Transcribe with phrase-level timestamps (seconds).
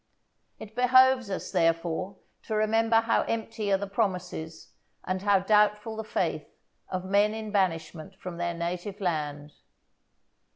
[0.57, 2.17] It behoves us, therefore,
[2.47, 4.69] to remember how empty are the promises,
[5.03, 6.47] and how doubtful the faith,
[6.89, 9.51] of men in banishment from their native land.